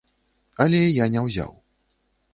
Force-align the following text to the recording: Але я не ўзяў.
Але 0.65 0.79
я 0.87 1.05
не 1.17 1.23
ўзяў. 1.29 1.51